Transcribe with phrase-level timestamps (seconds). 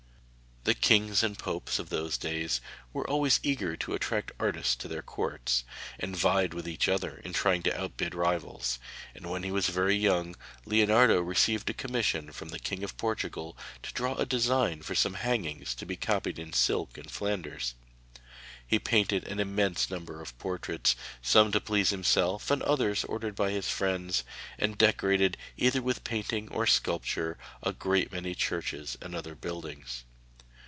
[0.63, 2.61] The kings and popes of those days
[2.93, 5.63] were always eager to attract artists to their courts,
[5.99, 8.77] and vied with each other in trying to outbid rivals,
[9.15, 10.35] and when he was very young
[10.65, 15.15] Leonardo received a commission from the King of Portugal to draw a design for some
[15.15, 17.73] hangings to be copied in silk in Flanders.
[18.65, 23.49] He painted an immense number of portraits, some to please himself and others ordered by
[23.49, 24.23] his friends,
[24.59, 30.03] and decorated, either with painting or sculpture, a great many churches and other buildings.